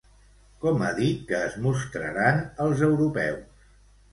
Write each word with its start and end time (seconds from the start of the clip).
Com 0.63 0.79
ha 0.85 0.89
dit 0.99 1.19
que 1.31 1.37
es 1.49 1.59
mostraran 1.67 2.41
els 2.67 2.85
europeus? 2.89 3.69